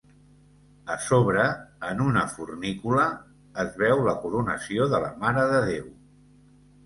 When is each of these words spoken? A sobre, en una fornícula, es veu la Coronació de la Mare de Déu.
A 0.93 0.93
sobre, 1.07 1.43
en 1.89 1.99
una 2.05 2.23
fornícula, 2.31 3.05
es 3.65 3.77
veu 3.83 4.01
la 4.07 4.15
Coronació 4.23 4.87
de 4.95 5.03
la 5.07 5.11
Mare 5.25 5.45
de 5.55 5.61
Déu. 5.69 5.93